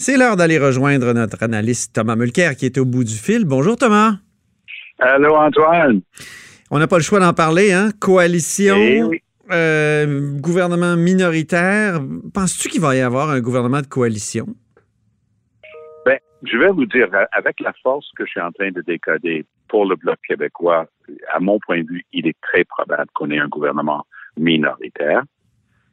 C'est 0.00 0.16
l'heure 0.16 0.36
d'aller 0.36 0.58
rejoindre 0.58 1.12
notre 1.12 1.42
analyste 1.42 1.92
Thomas 1.96 2.14
Mulcair 2.14 2.54
qui 2.54 2.66
est 2.66 2.78
au 2.78 2.84
bout 2.84 3.02
du 3.02 3.14
fil. 3.16 3.44
Bonjour 3.44 3.76
Thomas. 3.76 4.12
Allô 5.00 5.34
Antoine. 5.34 6.02
On 6.70 6.78
n'a 6.78 6.86
pas 6.86 6.98
le 6.98 7.02
choix 7.02 7.18
d'en 7.18 7.32
parler, 7.32 7.72
hein? 7.72 7.88
Coalition, 7.98 8.76
Eh 8.76 9.02
oui. 9.02 9.20
euh, 9.50 10.38
gouvernement 10.38 10.96
minoritaire. 10.96 12.00
Penses-tu 12.32 12.68
qu'il 12.68 12.80
va 12.80 12.94
y 12.94 13.00
avoir 13.00 13.30
un 13.30 13.40
gouvernement 13.40 13.80
de 13.80 13.88
coalition? 13.88 14.46
Ben, 16.06 16.18
je 16.44 16.56
vais 16.58 16.68
vous 16.68 16.86
dire, 16.86 17.08
avec 17.32 17.58
la 17.58 17.72
force 17.82 18.06
que 18.16 18.24
je 18.24 18.30
suis 18.30 18.40
en 18.40 18.52
train 18.52 18.70
de 18.70 18.82
décoder 18.82 19.46
pour 19.66 19.84
le 19.84 19.96
Bloc 19.96 20.18
québécois, 20.28 20.86
à 21.34 21.40
mon 21.40 21.58
point 21.58 21.82
de 21.82 21.88
vue, 21.88 22.04
il 22.12 22.28
est 22.28 22.36
très 22.40 22.62
probable 22.62 23.06
qu'on 23.14 23.30
ait 23.32 23.38
un 23.40 23.48
gouvernement 23.48 24.06
minoritaire. 24.38 25.22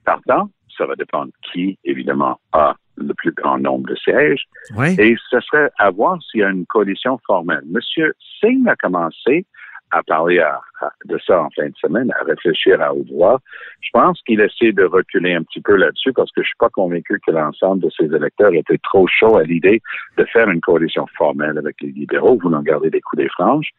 Partant, 0.03 0.51
ça 0.77 0.85
va 0.85 0.95
dépendre 0.95 1.31
qui, 1.51 1.77
évidemment, 1.83 2.39
a 2.53 2.75
le 2.97 3.13
plus 3.13 3.31
grand 3.31 3.57
nombre 3.59 3.89
de 3.89 3.95
sièges. 3.95 4.43
Oui. 4.77 4.95
Et 4.99 5.15
ce 5.29 5.39
serait 5.41 5.69
à 5.77 5.89
voir 5.89 6.17
s'il 6.23 6.41
y 6.41 6.43
a 6.43 6.49
une 6.49 6.65
coalition 6.65 7.19
formelle. 7.25 7.63
Monsieur 7.69 8.13
Singh 8.39 8.67
a 8.67 8.75
commencé 8.75 9.45
à 9.91 10.01
parler 10.03 10.39
à- 10.39 10.55
à- 10.55 10.74
de 11.05 11.17
ça 11.25 11.41
en 11.41 11.49
fin 11.51 11.67
de 11.67 11.75
semaine, 11.77 12.11
à 12.19 12.23
réfléchir 12.23 12.81
à 12.81 12.93
haute 12.93 13.09
voix. 13.11 13.39
Je 13.81 13.89
pense 13.93 14.21
qu'il 14.23 14.41
essaie 14.41 14.71
de 14.71 14.83
reculer 14.83 15.33
un 15.33 15.43
petit 15.43 15.61
peu 15.61 15.75
là-dessus 15.75 16.13
parce 16.13 16.31
que 16.31 16.41
je 16.41 16.47
suis 16.47 16.57
pas 16.57 16.69
convaincu 16.69 17.19
que 17.25 17.31
l'ensemble 17.31 17.83
de 17.83 17.89
ses 17.89 18.05
électeurs 18.05 18.53
étaient 18.53 18.79
trop 18.83 19.07
chauds 19.07 19.37
à 19.37 19.43
l'idée 19.43 19.81
de 20.17 20.25
faire 20.25 20.49
une 20.49 20.61
coalition 20.61 21.05
formelle 21.17 21.57
avec 21.57 21.75
les 21.81 21.91
libéraux, 21.91 22.37
voulant 22.41 22.61
garder 22.61 22.89
des 22.89 23.01
coups 23.01 23.23
des 23.23 23.29
franges. 23.29 23.69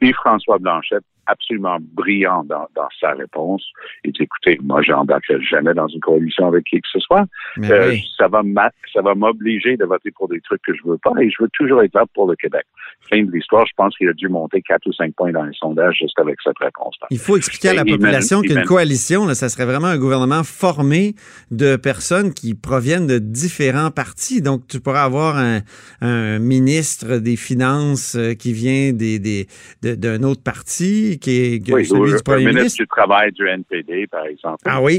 Puis 0.00 0.12
François 0.12 0.58
Blanchette, 0.58 1.04
absolument 1.26 1.78
brillant 1.80 2.44
dans, 2.44 2.66
dans 2.74 2.88
sa 3.00 3.12
réponse. 3.12 3.64
Il 4.04 4.12
dit, 4.12 4.24
écoutez, 4.24 4.58
moi, 4.62 4.82
j'embarquerai 4.82 5.40
jamais 5.42 5.72
dans 5.72 5.86
une 5.88 6.00
coalition 6.00 6.48
avec 6.48 6.64
qui 6.64 6.80
que 6.80 6.88
ce 6.92 6.98
soit. 7.00 7.24
Euh, 7.60 7.90
oui. 7.90 8.04
ça 8.18 8.28
va 8.28 8.42
m'a- 8.42 8.70
ça 8.92 9.00
va 9.00 9.14
m'obliger 9.14 9.78
de 9.78 9.86
voter 9.86 10.10
pour 10.10 10.28
des 10.28 10.40
trucs 10.42 10.60
que 10.62 10.74
je 10.74 10.82
veux 10.84 10.98
pas 10.98 11.12
et 11.22 11.30
je 11.30 11.42
veux 11.42 11.48
toujours 11.54 11.82
être 11.82 11.94
là 11.94 12.04
pour 12.12 12.28
le 12.28 12.36
Québec. 12.36 12.64
Fin 13.08 13.22
de 13.22 13.30
l'histoire, 13.30 13.64
je 13.66 13.72
pense 13.74 13.96
qu'il 13.96 14.08
a 14.08 14.12
dû 14.12 14.28
monter 14.28 14.60
quatre 14.60 14.86
ou 14.86 14.92
cinq 14.92 15.14
points 15.14 15.32
dans 15.32 15.44
les 15.44 15.54
sondages 15.54 15.96
juste 15.96 16.18
avec 16.18 16.33
cette 16.42 16.58
réponse-là. 16.58 17.06
Il 17.10 17.18
faut 17.18 17.36
expliquer 17.36 17.68
à 17.70 17.74
la 17.74 17.84
population 17.84 18.40
qu'une 18.40 18.64
coalition, 18.64 19.26
là, 19.26 19.34
ça 19.34 19.48
serait 19.48 19.66
vraiment 19.66 19.88
un 19.88 19.98
gouvernement 19.98 20.42
formé 20.44 21.14
de 21.50 21.76
personnes 21.76 22.32
qui 22.32 22.54
proviennent 22.54 23.06
de 23.06 23.18
différents 23.18 23.90
partis. 23.90 24.42
Donc, 24.42 24.66
tu 24.68 24.80
pourras 24.80 25.02
avoir 25.04 25.36
un, 25.36 25.60
un 26.00 26.38
ministre 26.38 27.18
des 27.18 27.36
Finances 27.36 28.14
euh, 28.16 28.34
qui 28.34 28.52
vient 28.52 28.92
des, 28.92 29.18
des- 29.18 29.46
de- 29.82 29.94
d'un 29.94 30.22
autre 30.22 30.42
parti, 30.42 31.18
qui 31.20 31.30
est 31.56 31.72
Oui, 31.72 31.84
celui 31.84 32.00
ou 32.00 32.06
du 32.06 32.12
le 32.12 32.18
premier 32.24 32.38
ministre 32.38 32.60
ministre. 32.60 32.82
du 32.82 32.86
Travail 32.88 33.32
du 33.32 33.46
NPD, 33.46 34.06
par 34.08 34.24
exemple. 34.26 34.62
Ah 34.66 34.80
oui? 34.82 34.98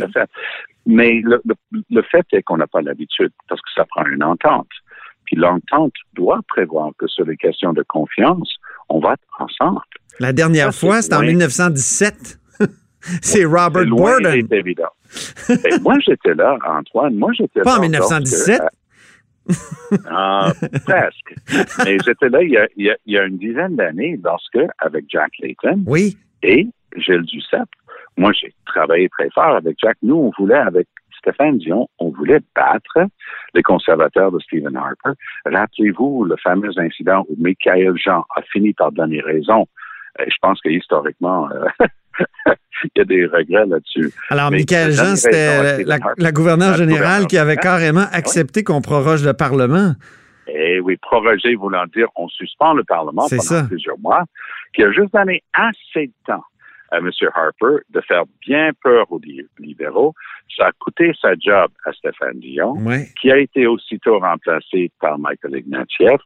Mais 0.85 1.19
le, 1.23 1.41
le- 1.45 1.81
le 1.89 2.01
fait 2.03 2.25
est 2.31 2.43
qu'on 2.43 2.57
n'a 2.57 2.67
pas 2.67 2.81
l'habitude 2.81 3.31
parce 3.49 3.59
que 3.61 3.69
ça 3.75 3.85
prend 3.85 4.05
une 4.05 4.23
entente. 4.23 4.67
Puis 5.25 5.35
l'entente 5.35 5.93
doit 6.13 6.41
prévoir 6.47 6.91
que 6.99 7.07
sur 7.07 7.25
les 7.25 7.35
questions 7.37 7.73
de 7.73 7.83
confiance, 7.87 8.57
on 8.89 8.99
va 8.99 9.13
être 9.13 9.23
ensemble. 9.39 9.81
La 10.19 10.33
dernière 10.33 10.67
Ça, 10.67 10.71
c'est 10.71 10.79
fois, 10.87 11.01
c'était 11.01 11.15
en 11.15 11.21
loin. 11.21 11.27
1917. 11.29 12.39
C'est 13.21 13.45
Robert 13.45 13.83
C'est 13.83 13.89
Borden. 13.89 14.23
d'être 14.33 14.51
évident. 14.53 14.89
Et 15.49 15.79
moi, 15.81 15.95
j'étais 15.99 16.33
là, 16.33 16.57
Antoine. 16.67 17.15
Moi, 17.15 17.31
j'étais 17.37 17.61
Pas 17.61 17.77
en 17.77 17.81
1917. 17.81 18.59
lorsque, 19.47 19.93
euh, 19.93 19.97
ah, 20.09 20.51
presque. 20.85 21.35
Mais 21.85 21.97
j'étais 22.03 22.29
là 22.29 22.41
il 22.41 22.49
y, 22.49 22.57
a, 22.57 22.67
il 22.75 22.85
y 22.85 22.89
a- 22.89 22.97
il 23.05 23.13
y 23.13 23.17
a 23.19 23.25
une 23.25 23.37
dizaine 23.37 23.75
d'années 23.75 24.19
lorsque, 24.23 24.57
avec 24.79 25.05
Jack 25.07 25.31
Layton 25.39 25.83
Oui. 25.85 26.17
et 26.41 26.67
Gilles 26.97 27.21
Duceppe, 27.23 27.69
moi, 28.17 28.31
j'ai 28.33 28.53
travaillé 28.65 29.07
très 29.09 29.29
fort 29.31 29.55
avec 29.55 29.77
Jack. 29.83 29.97
Nous, 30.01 30.15
on 30.15 30.31
voulait, 30.37 30.55
avec 30.57 30.87
Stéphane 31.19 31.59
Dion, 31.59 31.87
on 31.99 32.09
voulait 32.09 32.39
battre 32.55 33.07
les 33.53 33.61
conservateurs 33.61 34.31
de 34.31 34.39
Stephen 34.39 34.75
Harper. 34.75 35.11
Rappelez-vous 35.45 36.23
le 36.23 36.35
fameux 36.37 36.71
incident 36.79 37.23
où 37.29 37.35
Michael 37.37 37.93
Jean 38.03 38.23
a 38.35 38.41
fini 38.51 38.73
par 38.73 38.91
donner 38.91 39.21
raison. 39.21 39.67
Et 40.19 40.29
je 40.29 40.35
pense 40.41 40.61
que 40.61 40.69
historiquement, 40.69 41.49
euh, 41.51 41.85
il 42.83 42.89
y 42.95 43.01
a 43.01 43.05
des 43.05 43.25
regrets 43.25 43.65
là-dessus. 43.65 44.11
Alors, 44.29 44.51
Mais 44.51 44.57
Michael 44.57 44.91
Jean, 44.91 45.15
c'était 45.15 45.83
la, 45.83 45.97
la- 46.17 46.31
gouverneure 46.31 46.75
générale 46.75 47.27
qui 47.27 47.37
avait 47.37 47.57
carrément 47.57 48.05
accepté 48.11 48.63
qu'on 48.63 48.81
proroge 48.81 49.25
le 49.25 49.33
Parlement. 49.33 49.93
Et 50.47 50.79
oui, 50.79 50.95
proroger 50.97 51.55
voulant 51.55 51.85
dire 51.87 52.07
on 52.15 52.27
suspend 52.29 52.73
le 52.73 52.83
Parlement 52.83 53.27
pendant 53.29 53.41
ça. 53.41 53.63
plusieurs 53.67 53.97
mois, 53.99 54.23
qui 54.73 54.83
a 54.83 54.91
juste 54.91 55.13
donné 55.13 55.43
assez 55.53 56.07
de 56.07 56.13
temps 56.25 56.43
à 56.91 56.97
M. 56.99 57.09
Harper 57.33 57.83
de 57.89 57.99
faire 58.01 58.23
bien 58.45 58.69
peur 58.83 59.11
aux 59.11 59.19
li- 59.19 59.47
libéraux. 59.59 60.13
Ça 60.55 60.67
a 60.67 60.71
coûté 60.79 61.11
sa 61.19 61.33
job 61.33 61.71
à 61.85 61.91
Stéphane 61.93 62.39
Dion, 62.39 62.75
Oui. 62.77 63.05
qui 63.19 63.31
a 63.31 63.37
été 63.39 63.65
aussitôt 63.65 64.19
remplacé 64.19 64.91
par 65.01 65.17
Michael 65.17 65.57
Ignatieff, 65.57 66.21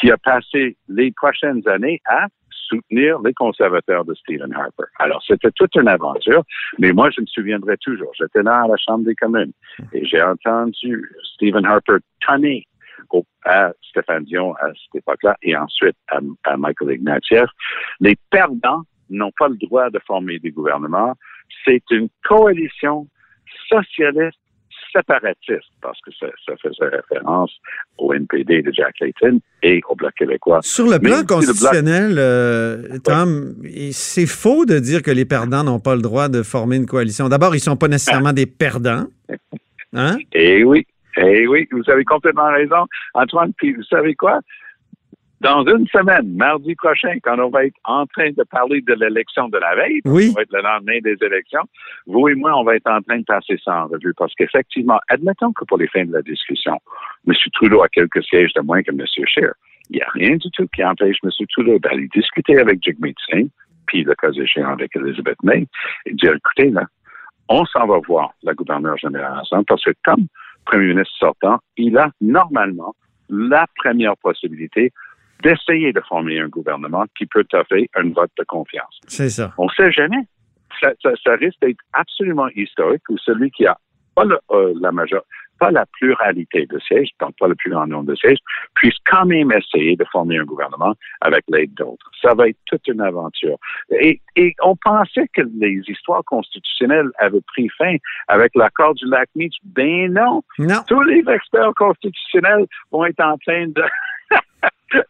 qui 0.00 0.10
a 0.12 0.16
passé 0.16 0.76
les 0.88 1.10
prochaines 1.10 1.66
années 1.68 2.00
à 2.06 2.28
soutenir 2.66 3.20
les 3.22 3.32
conservateurs 3.34 4.04
de 4.04 4.14
Stephen 4.14 4.52
Harper. 4.54 4.84
Alors, 4.98 5.22
c'était 5.26 5.50
toute 5.52 5.74
une 5.76 5.88
aventure, 5.88 6.42
mais 6.78 6.92
moi, 6.92 7.10
je 7.10 7.20
me 7.20 7.26
souviendrai 7.26 7.76
toujours. 7.78 8.12
J'étais 8.18 8.42
là 8.42 8.62
à 8.62 8.68
la 8.68 8.76
Chambre 8.76 9.04
des 9.04 9.14
communes 9.14 9.52
et 9.92 10.04
j'ai 10.04 10.22
entendu 10.22 11.08
Stephen 11.34 11.64
Harper 11.66 11.96
tonner 12.26 12.66
au- 13.10 13.26
à 13.44 13.72
Stéphane 13.90 14.24
Dion 14.24 14.54
à 14.56 14.68
cette 14.68 14.94
époque-là 15.02 15.36
et 15.42 15.56
ensuite 15.56 15.96
à, 16.08 16.18
à 16.44 16.56
Michael 16.56 16.92
Ignatieff. 16.96 17.48
Les 18.00 18.16
perdants 18.30 18.82
n'ont 19.10 19.32
pas 19.38 19.48
le 19.48 19.56
droit 19.56 19.90
de 19.90 19.98
former 20.06 20.38
des 20.38 20.50
gouvernements. 20.50 21.14
C'est 21.64 21.82
une 21.90 22.08
coalition 22.26 23.06
socialiste 23.68 24.38
séparatiste 24.94 25.68
parce 25.82 26.00
que 26.02 26.10
ça, 26.18 26.26
ça 26.46 26.54
faisait 26.62 26.88
référence 26.96 27.50
au 27.98 28.12
NPD 28.14 28.62
de 28.62 28.72
Jack 28.72 28.94
Layton 29.00 29.40
et 29.62 29.80
au 29.88 29.94
Bloc 29.94 30.12
québécois. 30.14 30.60
Sur 30.62 30.84
le 30.84 30.92
Mais 30.92 31.08
plan 31.10 31.16
si 31.16 31.20
le 31.20 31.26
Bloc- 31.26 31.38
constitutionnel, 31.46 32.14
euh, 32.18 32.98
Tom, 33.02 33.54
c'est 33.92 34.26
faux 34.26 34.64
de 34.66 34.78
dire 34.78 35.02
que 35.02 35.10
les 35.10 35.24
perdants 35.24 35.64
n'ont 35.64 35.80
pas 35.80 35.96
le 35.96 36.02
droit 36.02 36.28
de 36.28 36.42
former 36.42 36.76
une 36.76 36.86
coalition. 36.86 37.28
D'abord, 37.28 37.54
ils 37.54 37.58
ne 37.58 37.62
sont 37.62 37.76
pas 37.76 37.88
nécessairement 37.88 38.32
des 38.32 38.46
perdants. 38.46 39.06
Hein? 39.92 40.16
Eh 40.32 40.64
oui, 40.64 40.86
eh 41.16 41.46
oui, 41.46 41.68
vous 41.70 41.82
avez 41.88 42.04
complètement 42.04 42.50
raison, 42.52 42.84
Antoine. 43.14 43.52
Puis 43.56 43.72
vous 43.74 43.84
savez 43.84 44.14
quoi? 44.14 44.40
Dans 45.44 45.62
une 45.66 45.86
semaine, 45.88 46.34
mardi 46.36 46.74
prochain, 46.74 47.18
quand 47.22 47.38
on 47.38 47.50
va 47.50 47.66
être 47.66 47.76
en 47.84 48.06
train 48.06 48.30
de 48.30 48.42
parler 48.44 48.80
de 48.80 48.94
l'élection 48.94 49.50
de 49.50 49.58
la 49.58 49.74
veille, 49.74 50.00
Oui. 50.06 50.28
qu'on 50.28 50.36
va 50.36 50.40
être 50.40 50.52
le 50.54 50.62
lendemain 50.62 50.98
des 51.02 51.18
élections, 51.20 51.60
vous 52.06 52.28
et 52.30 52.34
moi, 52.34 52.58
on 52.58 52.64
va 52.64 52.76
être 52.76 52.90
en 52.90 53.02
train 53.02 53.18
de 53.18 53.24
passer 53.24 53.58
ça 53.62 53.84
en 53.84 53.88
revue. 53.88 54.14
Parce 54.16 54.32
qu'effectivement, 54.36 54.98
admettons 55.08 55.52
que 55.52 55.66
pour 55.66 55.76
les 55.76 55.86
fins 55.88 56.06
de 56.06 56.14
la 56.14 56.22
discussion, 56.22 56.80
M. 57.28 57.34
Trudeau 57.52 57.82
a 57.82 57.90
quelques 57.90 58.24
sièges 58.24 58.54
de 58.54 58.62
moins 58.62 58.82
que 58.82 58.90
M. 58.90 59.04
Scheer. 59.06 59.52
Il 59.90 59.96
n'y 59.96 60.00
a 60.02 60.08
rien 60.14 60.36
du 60.36 60.50
tout 60.50 60.66
qui 60.74 60.82
empêche 60.82 61.18
M. 61.22 61.30
Trudeau 61.50 61.78
d'aller 61.78 62.08
discuter 62.14 62.58
avec 62.58 62.82
Jagmeet 62.82 63.14
Singh, 63.28 63.50
puis 63.86 64.02
le 64.02 64.14
cas 64.14 64.30
échéant 64.30 64.72
avec 64.72 64.96
Elizabeth 64.96 65.42
May, 65.42 65.66
et 66.06 66.14
dire, 66.14 66.32
écoutez, 66.34 66.70
là, 66.70 66.86
on 67.50 67.66
s'en 67.66 67.86
va 67.86 67.98
voir 67.98 68.32
la 68.44 68.54
gouverneure 68.54 68.96
générale 68.96 69.40
ensemble, 69.40 69.66
parce 69.66 69.84
que 69.84 69.90
comme 70.06 70.26
premier 70.64 70.86
ministre 70.86 71.14
sortant, 71.18 71.58
il 71.76 71.98
a 71.98 72.08
normalement 72.22 72.94
la 73.28 73.66
première 73.76 74.16
possibilité 74.16 74.90
d'essayer 75.44 75.92
de 75.92 76.00
former 76.00 76.40
un 76.40 76.48
gouvernement 76.48 77.04
qui 77.16 77.26
peut 77.26 77.44
offrir 77.52 77.86
un 77.94 78.10
vote 78.10 78.30
de 78.38 78.44
confiance. 78.44 78.98
C'est 79.06 79.28
ça. 79.28 79.52
On 79.58 79.66
ne 79.66 79.70
sait 79.76 79.92
jamais. 79.92 80.22
Ça, 80.80 80.90
ça- 81.02 81.12
ça 81.22 81.34
risque 81.36 81.60
d'être 81.60 81.78
absolument 81.92 82.48
historique 82.56 83.02
où 83.10 83.16
celui 83.18 83.50
qui 83.50 83.66
a 83.66 83.76
pas 84.16 84.24
le- 84.24 84.38
euh, 84.50 84.72
la 84.80 84.90
majeure, 84.90 85.24
pas 85.58 85.70
la 85.70 85.86
pluralité 85.86 86.66
de 86.66 86.78
sièges, 86.80 87.10
donc 87.20 87.34
pas 87.38 87.48
le 87.48 87.54
plus 87.54 87.70
grand 87.70 87.86
nombre 87.86 88.06
de 88.06 88.14
sièges, 88.14 88.38
puisse 88.74 88.96
quand 89.06 89.26
même 89.26 89.52
essayer 89.52 89.96
de 89.96 90.04
former 90.10 90.38
un 90.38 90.44
gouvernement 90.44 90.94
avec 91.20 91.44
l'aide 91.48 91.74
d'autres. 91.74 92.10
Ça 92.20 92.34
va 92.34 92.48
être 92.48 92.58
toute 92.66 92.86
une 92.86 93.00
aventure. 93.00 93.58
Et, 93.90 94.20
et 94.36 94.54
on 94.62 94.76
pensait 94.76 95.28
que 95.32 95.42
les 95.58 95.80
histoires 95.86 96.24
constitutionnelles 96.24 97.10
avaient 97.18 97.40
pris 97.46 97.68
fin 97.78 97.96
avec 98.28 98.52
l'accord 98.54 98.94
du 98.94 99.06
lac 99.06 99.28
Meach. 99.34 99.56
Ben 99.64 100.12
non. 100.12 100.42
Non. 100.58 100.80
Tous 100.86 101.02
les 101.02 101.22
experts 101.28 101.74
constitutionnels 101.76 102.66
vont 102.90 103.04
être 103.04 103.20
en 103.20 103.36
train 103.38 103.66
de 103.68 103.82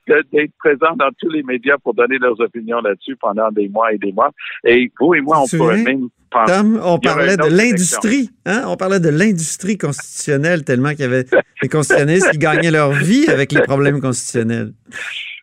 d'être 0.07 0.53
présents 0.59 0.97
dans 0.97 1.11
tous 1.19 1.29
les 1.29 1.43
médias 1.43 1.77
pour 1.79 1.95
donner 1.95 2.19
leurs 2.19 2.41
opinions 2.41 2.81
là-dessus 2.81 3.17
pendant 3.17 3.51
des 3.51 3.69
mois 3.69 3.93
et 3.93 3.99
des 3.99 4.13
mois. 4.13 4.31
Et 4.65 4.91
vous 4.99 5.15
et 5.15 5.21
moi, 5.21 5.41
on 5.41 5.57
pourrait 5.57 5.83
même. 5.83 6.09
Tom, 6.47 6.81
on 6.83 6.99
parlait 6.99 7.37
de 7.37 7.47
l'industrie. 7.47 8.31
Hein? 8.45 8.65
On 8.67 8.77
parlait 8.77 9.01
de 9.01 9.09
l'industrie 9.09 9.79
constitutionnelle 9.79 10.65
tellement 10.65 10.91
qu'il 10.91 11.01
y 11.01 11.05
avait 11.05 11.25
des 11.63 11.69
constitutionnalistes 11.69 12.31
qui 12.33 12.39
gagnaient 12.39 12.71
leur 12.71 12.93
vie 12.93 13.29
avec 13.29 13.53
les 13.53 13.63
problèmes 13.63 14.01
constitutionnels. 14.01 14.73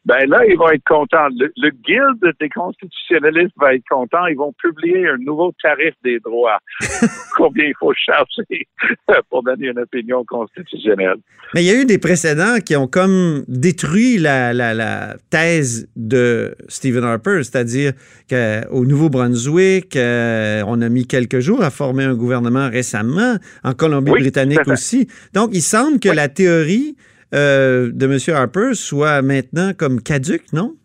Ben 0.03 0.27
là, 0.27 0.43
ils 0.47 0.57
vont 0.57 0.69
être 0.71 0.83
contents. 0.83 1.27
Le, 1.37 1.51
le 1.57 1.69
guild 1.69 2.35
des 2.39 2.49
constitutionnalistes 2.49 3.53
va 3.57 3.75
être 3.75 3.83
content. 3.87 4.25
Ils 4.25 4.35
vont 4.35 4.51
publier 4.59 5.07
un 5.07 5.17
nouveau 5.17 5.53
tarif 5.61 5.93
des 6.03 6.19
droits. 6.19 6.57
Combien 7.37 7.65
il 7.65 7.73
faut 7.79 7.93
charger 7.93 8.67
pour 9.29 9.43
donner 9.43 9.67
une 9.67 9.77
opinion 9.79 10.23
constitutionnelle. 10.25 11.17
Mais 11.53 11.63
il 11.63 11.67
y 11.67 11.69
a 11.71 11.79
eu 11.79 11.85
des 11.85 11.99
précédents 11.99 12.57
qui 12.65 12.75
ont 12.75 12.87
comme 12.87 13.43
détruit 13.47 14.17
la, 14.17 14.53
la, 14.53 14.73
la 14.73 15.17
thèse 15.29 15.87
de 15.95 16.55
Stephen 16.67 17.03
Harper, 17.03 17.43
c'est-à-dire 17.43 17.93
qu'au 18.27 18.85
Nouveau-Brunswick, 18.85 19.95
euh, 19.95 20.63
on 20.65 20.81
a 20.81 20.89
mis 20.89 21.05
quelques 21.05 21.39
jours 21.41 21.63
à 21.63 21.69
former 21.69 22.05
un 22.05 22.15
gouvernement 22.15 22.69
récemment, 22.69 23.35
en 23.63 23.73
Colombie-Britannique 23.73 24.67
aussi. 24.67 25.07
Donc, 25.33 25.51
il 25.53 25.61
semble 25.61 25.99
que 25.99 26.09
Oui. 26.09 26.15
la 26.15 26.27
théorie 26.27 26.95
euh, 27.33 27.91
de 27.93 28.05
M. 28.05 28.35
Harper 28.35 28.73
soit 28.73 29.21
maintenant 29.21 29.73
comme 29.73 30.01
caduque, 30.01 30.51
non? 30.53 30.75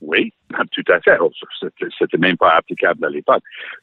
Oui, 0.00 0.32
tout 0.72 0.92
à 0.92 1.00
fait. 1.00 1.16
Oh, 1.20 1.30
C'était 1.98 2.18
même 2.18 2.36
pas 2.36 2.56
applicable 2.56 3.04
à 3.04 3.10
l'époque. 3.10 3.42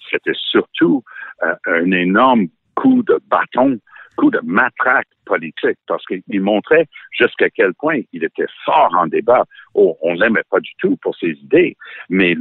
C'était 0.09 0.31
surtout 0.35 1.03
euh, 1.43 1.55
un 1.65 1.91
énorme 1.91 2.47
coup 2.75 3.03
de 3.03 3.19
bâton, 3.29 3.79
coup 4.15 4.31
de 4.31 4.39
matraque 4.43 5.07
politique, 5.25 5.77
parce 5.87 6.05
qu'il 6.05 6.41
montrait 6.41 6.87
jusqu'à 7.11 7.49
quel 7.49 7.73
point 7.73 8.01
il 8.11 8.23
était 8.23 8.47
fort 8.65 8.93
en 8.97 9.07
débat. 9.07 9.45
Oh, 9.73 9.97
on 10.01 10.13
l'aimait 10.13 10.43
pas 10.49 10.59
du 10.59 10.71
tout 10.79 10.97
pour 10.97 11.15
ses 11.17 11.31
idées, 11.31 11.75
mais 12.09 12.35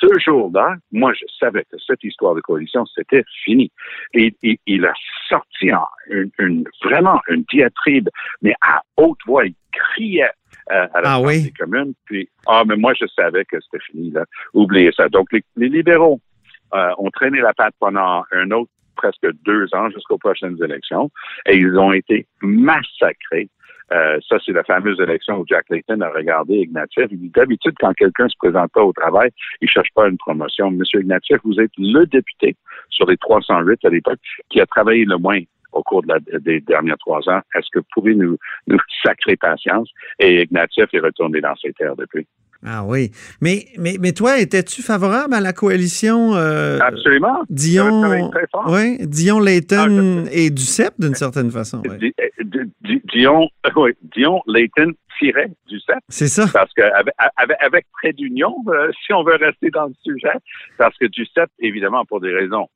ce 0.00 0.18
jour-là, 0.18 0.76
moi, 0.92 1.12
je 1.14 1.24
savais 1.38 1.64
que 1.64 1.76
cette 1.86 2.02
histoire 2.04 2.34
de 2.34 2.40
coalition, 2.40 2.84
c'était 2.86 3.24
fini. 3.44 3.70
Et, 4.14 4.34
et- 4.42 4.60
il 4.66 4.84
a 4.84 4.92
sorti 5.28 5.72
en 5.72 5.86
une, 6.10 6.30
une- 6.38 6.64
vraiment 6.84 7.20
une 7.28 7.44
diatribe, 7.50 8.08
mais 8.42 8.54
à 8.60 8.82
haute 8.96 9.18
voix, 9.26 9.46
il 9.46 9.54
criait 9.72 10.30
euh, 10.72 10.86
à 10.94 11.00
la 11.00 11.12
Ah 11.14 11.20
oui? 11.20 11.44
des 11.44 11.50
communes. 11.52 11.94
Puis, 12.06 12.28
ah, 12.46 12.62
mais 12.66 12.76
moi, 12.76 12.92
je 13.00 13.06
savais 13.14 13.44
que 13.44 13.56
c'était 13.60 13.82
fini, 13.84 14.10
là. 14.10 14.24
Oubliez 14.54 14.90
ça. 14.92 15.08
Donc, 15.08 15.32
les, 15.32 15.42
les 15.56 15.68
libéraux 15.68 16.20
euh, 16.74 16.90
ont 16.98 17.10
traîné 17.10 17.38
la 17.40 17.54
patte 17.54 17.74
pendant 17.78 18.24
un 18.32 18.50
autre 18.50 18.70
presque 18.96 19.26
deux 19.44 19.66
ans 19.74 19.90
jusqu'aux 19.90 20.18
prochaines 20.18 20.56
élections 20.64 21.10
et 21.46 21.56
ils 21.56 21.78
ont 21.78 21.92
été 21.92 22.26
massacrés. 22.42 23.48
Euh, 23.92 24.18
ça, 24.28 24.36
c'est 24.44 24.52
la 24.52 24.64
fameuse 24.64 25.00
élection 25.00 25.38
où 25.38 25.44
Jack 25.46 25.66
Layton 25.70 26.00
a 26.00 26.08
regardé 26.08 26.54
Ignatieff. 26.56 27.08
Il 27.10 27.20
dit 27.20 27.30
d'habitude, 27.30 27.74
quand 27.78 27.92
quelqu'un 27.94 28.28
se 28.28 28.36
présente 28.38 28.72
pas 28.72 28.82
au 28.82 28.92
travail, 28.92 29.30
il 29.60 29.68
cherche 29.68 29.90
pas 29.94 30.08
une 30.08 30.18
promotion. 30.18 30.70
Monsieur 30.70 31.02
Ignatieff, 31.02 31.40
vous 31.44 31.60
êtes 31.60 31.72
le 31.78 32.04
député 32.06 32.56
sur 32.90 33.06
les 33.06 33.16
308 33.16 33.84
à 33.84 33.88
l'époque 33.90 34.18
qui 34.50 34.60
a 34.60 34.66
travaillé 34.66 35.04
le 35.04 35.18
moins 35.18 35.40
au 35.72 35.82
cours 35.82 36.02
des 36.40 36.60
dernières 36.60 36.98
trois 36.98 37.28
ans. 37.28 37.40
Est-ce 37.54 37.68
que 37.72 37.80
vous 37.80 37.86
pouvez 37.92 38.14
nous, 38.14 38.38
nous 38.66 38.78
sacrer 39.04 39.36
patience? 39.36 39.90
Et 40.18 40.42
Ignatieff 40.42 40.92
est 40.92 41.00
retourné 41.00 41.40
dans 41.40 41.54
ses 41.56 41.72
terres 41.72 41.96
depuis. 41.96 42.26
Ah 42.68 42.84
oui. 42.84 43.12
Mais, 43.40 43.66
mais, 43.78 43.96
mais 44.00 44.12
toi, 44.12 44.38
étais-tu 44.40 44.82
favorable 44.82 45.32
à 45.34 45.40
la 45.40 45.52
coalition 45.52 46.34
euh, 46.34 46.78
Absolument. 46.80 47.44
Dion, 47.48 48.02
ouais, 48.66 48.98
Dion, 49.06 49.38
Ah, 49.38 49.44
Layton 49.44 50.24
et 50.32 50.50
Duceppe, 50.50 50.94
d'une 50.98 51.14
certaine 51.14 51.50
façon. 51.50 51.80
ouais. 51.88 51.98
Di- 51.98 52.14
euh, 52.20 52.64
Dion, 53.12 53.48
oui, 53.76 53.92
Dion 54.14 54.42
Layton 54.46 54.92
tirait 55.18 55.50
du 55.68 55.78
set 55.80 55.96
C'est 56.08 56.26
ça. 56.28 56.46
parce 56.52 56.72
qu'avec 56.74 57.14
avec, 57.36 57.56
avec 57.60 57.86
près 57.92 58.12
d'union, 58.12 58.54
euh, 58.68 58.90
si 59.04 59.12
on 59.14 59.22
veut 59.22 59.36
rester 59.36 59.70
dans 59.70 59.86
le 59.86 59.94
sujet, 60.04 60.36
parce 60.76 60.96
que 60.98 61.06
du 61.06 61.24
set, 61.26 61.48
évidemment, 61.60 62.04
pour 62.04 62.20
des 62.20 62.32
raisons 62.32 62.68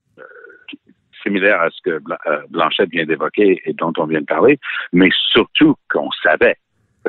similaires 1.23 1.61
à 1.61 1.69
ce 1.71 1.77
que 1.85 1.99
Bla- 1.99 2.19
Blanchette 2.49 2.91
vient 2.91 3.05
d'évoquer 3.05 3.61
et 3.67 3.73
dont 3.75 3.93
on 3.99 4.07
vient 4.07 4.21
de 4.21 4.27
parler, 4.27 4.59
mais 4.93 5.11
surtout 5.33 5.75
qu'on 5.93 6.09
savait 6.23 6.57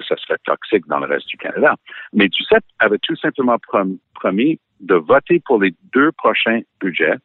ça 0.07 0.15
serait 0.17 0.37
toxique 0.45 0.87
dans 0.87 0.99
le 0.99 1.07
reste 1.07 1.27
du 1.27 1.37
Canada. 1.37 1.75
Mais 2.13 2.27
Duceppe 2.29 2.63
avait 2.79 2.99
tout 2.99 3.15
simplement 3.15 3.57
prom- 3.57 3.97
promis 4.15 4.59
de 4.79 4.95
voter 4.95 5.41
pour 5.45 5.61
les 5.61 5.73
deux 5.93 6.11
prochains 6.13 6.61
budgets 6.79 7.15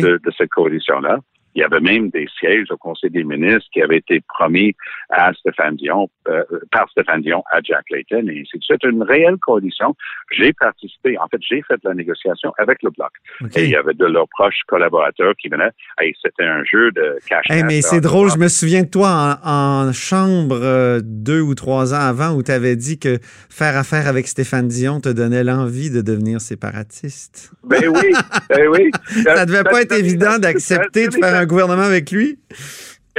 de, 0.00 0.18
de 0.22 0.30
cette 0.36 0.50
coalition-là? 0.50 1.18
Il 1.58 1.62
y 1.62 1.64
avait 1.64 1.80
même 1.80 2.08
des 2.10 2.28
sièges 2.38 2.70
au 2.70 2.76
Conseil 2.76 3.10
des 3.10 3.24
ministres 3.24 3.68
qui 3.72 3.82
avaient 3.82 3.96
été 3.96 4.22
promis 4.28 4.76
à 5.10 5.32
Stéphane 5.32 5.74
Dion, 5.74 6.08
euh, 6.28 6.44
par 6.70 6.88
Stéphane 6.90 7.20
Dion 7.20 7.42
à 7.50 7.58
Jack 7.64 7.84
Layton, 7.90 8.28
et 8.28 8.42
ainsi 8.42 8.58
de 8.58 8.62
suite. 8.62 8.84
Une 8.84 9.02
réelle 9.02 9.38
coalition. 9.38 9.96
J'ai 10.30 10.52
participé, 10.52 11.18
en 11.18 11.26
fait, 11.26 11.38
j'ai 11.40 11.60
fait 11.62 11.80
la 11.82 11.94
négociation 11.94 12.52
avec 12.58 12.80
le 12.84 12.90
Bloc. 12.90 13.10
Et 13.56 13.64
il 13.64 13.70
y 13.70 13.74
avait 13.76 13.94
de 13.94 14.06
leurs 14.06 14.28
proches 14.28 14.60
collaborateurs 14.68 15.34
qui 15.34 15.48
venaient. 15.48 15.72
Et 16.00 16.14
c'était 16.22 16.44
un 16.44 16.62
jeu 16.62 16.92
de 16.92 17.18
cash 17.28 17.44
Hey, 17.48 17.64
mais 17.64 17.82
c'est 17.82 18.00
drôle, 18.00 18.30
je 18.30 18.38
me 18.38 18.46
souviens 18.46 18.84
de 18.84 18.88
toi 18.88 19.40
en, 19.42 19.88
en 19.88 19.92
chambre 19.92 20.60
euh, 20.62 21.00
deux 21.02 21.40
ou 21.40 21.56
trois 21.56 21.92
ans 21.92 22.06
avant 22.06 22.36
où 22.36 22.44
tu 22.44 22.52
avais 22.52 22.76
dit 22.76 23.00
que 23.00 23.18
faire 23.50 23.76
affaire 23.76 24.06
avec 24.06 24.28
Stéphane 24.28 24.68
Dion 24.68 25.00
te 25.00 25.08
donnait 25.08 25.42
l'envie 25.42 25.90
de 25.90 26.02
devenir 26.02 26.40
séparatiste. 26.40 27.50
Ben 27.64 27.88
oui, 27.88 28.12
ben 28.48 28.68
oui. 28.68 28.90
Ça 29.24 29.44
devait 29.44 29.64
pas 29.64 29.82
être 29.82 29.98
évident 29.98 30.38
d'accepter 30.38 31.08
de 31.08 31.14
faire 31.14 31.34
un 31.34 31.47
gouvernement 31.48 31.82
avec 31.82 32.10
lui? 32.12 32.38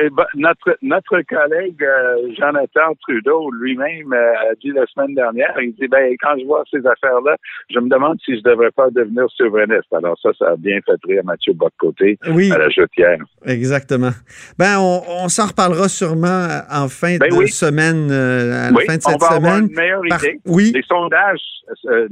Eh 0.01 0.09
ben, 0.09 0.25
notre, 0.35 0.77
notre 0.81 1.21
collègue 1.21 1.83
euh, 1.83 2.15
Jonathan 2.37 2.93
Trudeau 3.01 3.51
lui-même 3.51 4.13
euh, 4.13 4.33
a 4.51 4.55
dit 4.61 4.71
la 4.71 4.85
semaine 4.87 5.15
dernière, 5.15 5.53
il 5.61 5.73
dit 5.75 5.87
ben 5.87 6.15
quand 6.21 6.35
je 6.39 6.45
vois 6.45 6.63
ces 6.71 6.79
affaires-là, 6.85 7.35
je 7.69 7.79
me 7.79 7.89
demande 7.89 8.17
si 8.23 8.37
je 8.37 8.41
devrais 8.43 8.71
pas 8.71 8.89
devenir 8.91 9.25
souverainiste. 9.35 9.91
Alors 9.93 10.17
ça, 10.21 10.29
ça 10.37 10.51
a 10.51 10.55
bien 10.55 10.79
fait 10.85 10.95
rire 11.07 11.23
Mathieu 11.25 11.53
Boccoté 11.53 12.17
Oui, 12.31 12.51
à 12.51 12.57
la 12.57 12.69
joutière. 12.69 13.17
exactement. 13.45 14.11
Ben, 14.57 14.77
on, 14.79 15.01
on 15.23 15.27
s'en 15.29 15.47
reparlera 15.47 15.89
sûrement 15.89 16.47
en 16.71 16.87
fin 16.87 17.17
Ben 17.17 17.29
de 17.29 17.35
oui. 17.35 17.47
semaine, 17.49 18.09
euh, 18.11 18.67
à 18.67 18.71
la 18.71 18.77
Oui, 18.77 18.85
fin 18.85 18.95
de 18.95 19.01
on 19.05 19.09
cette 19.11 19.21
va 19.21 19.27
avoir 19.35 19.55
semaine. 19.57 19.69
une 19.69 19.75
meilleure 19.75 20.01
Par- 20.07 20.23
idée. 20.23 20.39
Oui, 20.45 20.71
Les 20.73 20.83
sondages 20.83 21.41
euh, 21.85 22.07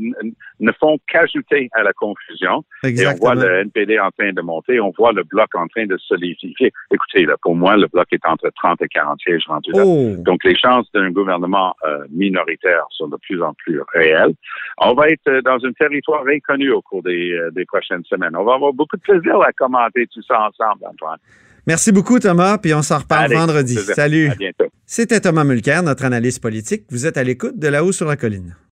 ne 0.59 0.71
font 0.79 0.97
qu'ajouter 1.07 1.69
à 1.73 1.83
la 1.83 1.93
confusion. 1.93 2.63
Et 2.83 2.87
on 2.87 2.89
exactement. 2.89 3.33
voit 3.33 3.35
le 3.35 3.59
NPD 3.61 3.99
en 3.99 4.11
train 4.11 4.31
de 4.33 4.41
monter, 4.41 4.79
on 4.79 4.91
voit 4.97 5.13
le 5.13 5.23
bloc 5.23 5.47
en 5.55 5.67
train 5.67 5.85
de 5.85 5.97
se 5.97 6.07
solidifier. 6.07 6.71
Écoutez, 6.91 7.25
là, 7.25 7.35
pour 7.41 7.55
moi, 7.55 7.76
le 7.77 7.87
bloc 7.87 8.07
est 8.11 8.25
entre 8.25 8.49
30 8.55 8.81
et 8.81 8.87
40 8.87 9.19
sièges 9.21 9.43
rendus 9.47 9.71
là. 9.71 9.83
Oh, 9.85 10.15
Donc, 10.17 10.43
les 10.43 10.57
chances 10.57 10.91
d'un 10.93 11.11
gouvernement 11.11 11.75
euh, 11.85 12.05
minoritaire 12.11 12.85
sont 12.91 13.07
de 13.07 13.17
plus 13.17 13.41
en 13.41 13.53
plus 13.53 13.79
réelles. 13.93 14.33
On 14.79 14.93
va 14.93 15.09
être 15.09 15.27
euh, 15.29 15.41
dans 15.41 15.57
un 15.63 15.71
territoire 15.73 16.23
inconnu 16.27 16.71
au 16.71 16.81
cours 16.81 17.03
des, 17.03 17.31
euh, 17.31 17.51
des 17.51 17.65
prochaines 17.65 18.03
semaines. 18.03 18.35
On 18.35 18.43
va 18.43 18.55
avoir 18.55 18.73
beaucoup 18.73 18.97
de 18.97 19.01
plaisir 19.01 19.39
à 19.41 19.53
commenter 19.53 20.07
tout 20.07 20.21
ça 20.23 20.49
ensemble, 20.49 20.85
Antoine. 20.85 21.19
merci 21.65 21.91
beaucoup, 21.91 22.19
Thomas, 22.19 22.57
puis 22.57 22.73
on 22.73 22.81
s'en 22.81 22.99
reparle 22.99 23.25
Allez, 23.25 23.35
vendredi. 23.35 23.75
Salut. 23.75 24.29
À 24.29 24.35
bientôt. 24.35 24.67
C'était 24.85 25.19
Thomas 25.21 25.43
Mulcair, 25.45 25.83
notre 25.83 26.03
analyste 26.05 26.41
politique. 26.41 26.83
Vous 26.89 27.05
êtes 27.05 27.17
à 27.17 27.23
l'écoute 27.23 27.57
de 27.57 27.67
là-haut 27.67 27.91
sur 27.91 28.07
la 28.07 28.17
colline. 28.17 28.55